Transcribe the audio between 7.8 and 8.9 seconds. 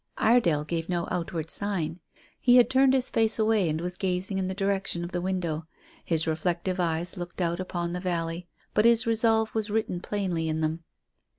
the valley, but